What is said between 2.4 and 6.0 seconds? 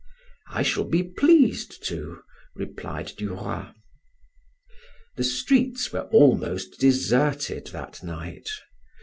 replied Duroy. The streets